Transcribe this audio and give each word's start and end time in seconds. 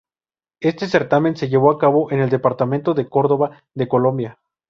Este 0.61 0.87
certamen 0.87 1.35
se 1.37 1.47
llevó 1.47 1.69
a 1.69 1.77
cabo 1.77 2.11
en 2.11 2.21
el 2.21 2.31
departamento 2.31 2.95
de 2.95 3.07
Córdoba 3.07 3.61
de 3.75 3.87
Colombia. 3.87 4.39